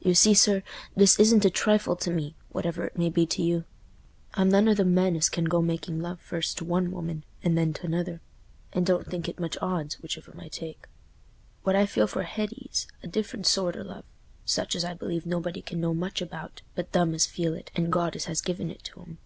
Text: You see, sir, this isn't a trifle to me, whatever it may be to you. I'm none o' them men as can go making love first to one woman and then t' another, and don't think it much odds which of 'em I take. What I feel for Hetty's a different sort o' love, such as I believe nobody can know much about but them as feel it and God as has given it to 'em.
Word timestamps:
You 0.00 0.12
see, 0.12 0.34
sir, 0.34 0.64
this 0.96 1.20
isn't 1.20 1.44
a 1.44 1.50
trifle 1.50 1.94
to 1.94 2.10
me, 2.10 2.34
whatever 2.48 2.84
it 2.86 2.98
may 2.98 3.10
be 3.10 3.26
to 3.26 3.40
you. 3.44 3.64
I'm 4.34 4.48
none 4.48 4.68
o' 4.68 4.74
them 4.74 4.92
men 4.92 5.14
as 5.14 5.28
can 5.28 5.44
go 5.44 5.62
making 5.62 6.00
love 6.00 6.18
first 6.20 6.58
to 6.58 6.64
one 6.64 6.90
woman 6.90 7.22
and 7.44 7.56
then 7.56 7.72
t' 7.72 7.86
another, 7.86 8.20
and 8.72 8.84
don't 8.84 9.06
think 9.06 9.28
it 9.28 9.38
much 9.38 9.56
odds 9.62 10.00
which 10.02 10.16
of 10.16 10.28
'em 10.28 10.40
I 10.40 10.48
take. 10.48 10.88
What 11.62 11.76
I 11.76 11.86
feel 11.86 12.08
for 12.08 12.24
Hetty's 12.24 12.88
a 13.04 13.06
different 13.06 13.46
sort 13.46 13.76
o' 13.76 13.82
love, 13.82 14.04
such 14.44 14.74
as 14.74 14.84
I 14.84 14.94
believe 14.94 15.24
nobody 15.26 15.62
can 15.62 15.80
know 15.80 15.94
much 15.94 16.20
about 16.20 16.62
but 16.74 16.90
them 16.90 17.14
as 17.14 17.26
feel 17.26 17.54
it 17.54 17.70
and 17.76 17.92
God 17.92 18.16
as 18.16 18.24
has 18.24 18.40
given 18.40 18.72
it 18.72 18.82
to 18.82 19.02
'em. 19.02 19.18